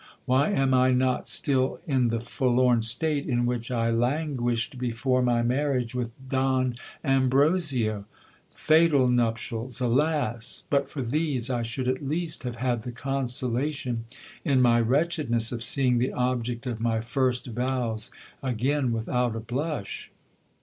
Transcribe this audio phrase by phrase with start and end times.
[0.25, 5.43] Why am I not still in the forlorn state in which I languished before my
[5.43, 6.73] marriage with Don
[7.05, 8.05] Ambrosio?
[8.51, 10.63] Fatal nuptials!— alas!
[10.71, 14.05] but for these, I should at least have had the consolation
[14.43, 18.09] in my wretchedness of seeing the object of my first vows
[18.41, 20.09] again without a blush.